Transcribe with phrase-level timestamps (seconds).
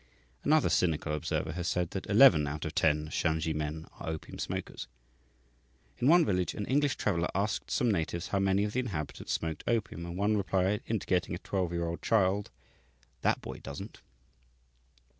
[0.43, 4.87] Another cynical observer has said that "eleven out of ten Shansi men are opium smokers."
[5.99, 9.63] In one village an English traveller asked some natives how many of the inhabitants smoked
[9.67, 12.49] opium, and one replied, indicating a twelve year old child,
[13.21, 14.01] "That boy doesn't."